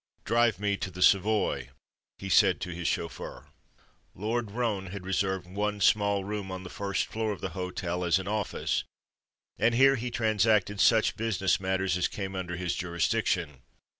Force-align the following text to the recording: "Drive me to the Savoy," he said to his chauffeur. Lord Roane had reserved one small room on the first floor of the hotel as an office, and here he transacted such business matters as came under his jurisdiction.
"Drive 0.25 0.59
me 0.59 0.77
to 0.77 0.89
the 0.89 1.03
Savoy," 1.03 1.69
he 2.17 2.27
said 2.27 2.59
to 2.59 2.71
his 2.71 2.87
chauffeur. 2.87 3.45
Lord 4.15 4.49
Roane 4.49 4.87
had 4.87 5.05
reserved 5.05 5.45
one 5.45 5.79
small 5.79 6.23
room 6.23 6.49
on 6.51 6.63
the 6.63 6.71
first 6.71 7.05
floor 7.05 7.31
of 7.31 7.39
the 7.39 7.49
hotel 7.49 8.03
as 8.03 8.17
an 8.17 8.27
office, 8.27 8.83
and 9.59 9.75
here 9.75 9.97
he 9.97 10.09
transacted 10.09 10.79
such 10.81 11.17
business 11.17 11.59
matters 11.59 11.97
as 11.97 12.07
came 12.07 12.35
under 12.35 12.55
his 12.55 12.73
jurisdiction. 12.73 13.61